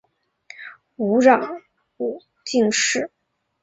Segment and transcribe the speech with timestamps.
[0.95, 1.61] 吴襄
[1.97, 3.11] 武进士。